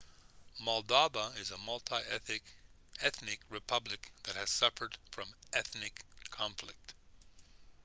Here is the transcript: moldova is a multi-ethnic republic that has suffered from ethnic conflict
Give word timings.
moldova 0.59 1.31
is 1.37 1.51
a 1.51 1.57
multi-ethnic 1.59 2.41
republic 3.51 4.11
that 4.23 4.35
has 4.35 4.49
suffered 4.49 4.97
from 5.11 5.27
ethnic 5.53 6.03
conflict 6.31 6.95